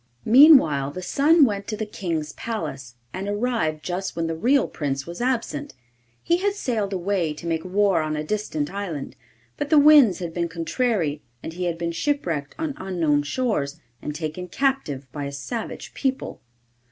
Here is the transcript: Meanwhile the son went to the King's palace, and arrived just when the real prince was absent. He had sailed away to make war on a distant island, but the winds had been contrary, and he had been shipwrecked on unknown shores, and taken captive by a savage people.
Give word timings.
Meanwhile 0.25 0.89
the 0.89 1.03
son 1.03 1.45
went 1.45 1.67
to 1.67 1.77
the 1.77 1.85
King's 1.85 2.33
palace, 2.33 2.95
and 3.13 3.27
arrived 3.27 3.83
just 3.85 4.15
when 4.15 4.25
the 4.25 4.35
real 4.35 4.67
prince 4.67 5.05
was 5.05 5.21
absent. 5.21 5.75
He 6.23 6.37
had 6.37 6.55
sailed 6.55 6.91
away 6.91 7.35
to 7.35 7.45
make 7.45 7.63
war 7.63 8.01
on 8.01 8.15
a 8.15 8.23
distant 8.23 8.73
island, 8.73 9.15
but 9.57 9.69
the 9.69 9.77
winds 9.77 10.17
had 10.17 10.33
been 10.33 10.49
contrary, 10.49 11.21
and 11.43 11.53
he 11.53 11.65
had 11.65 11.77
been 11.77 11.91
shipwrecked 11.91 12.55
on 12.57 12.73
unknown 12.77 13.21
shores, 13.21 13.79
and 14.01 14.15
taken 14.15 14.47
captive 14.47 15.05
by 15.11 15.25
a 15.25 15.31
savage 15.31 15.93
people. 15.93 16.41